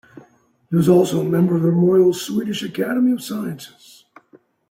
He 0.71 0.75
was 0.75 0.89
also 0.89 1.21
a 1.21 1.29
member 1.29 1.55
of 1.55 1.61
the 1.61 1.69
Royal 1.69 2.11
Swedish 2.11 2.63
Academy 2.63 3.11
of 3.11 3.21
Sciences. 3.21 4.03